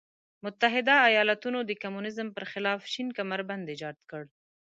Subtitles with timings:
[0.43, 4.21] متحده ایالتونو د کمونیزم پر خلاف شین کمربند ایجاد کړ.